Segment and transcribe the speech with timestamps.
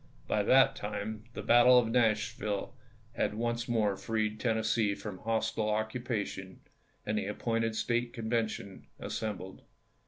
[0.27, 2.75] By that time the battle of Nashville
[3.11, 6.61] had once more freed Tennessee from hostile occupation,
[7.05, 9.61] and the appointed State Convention assembled.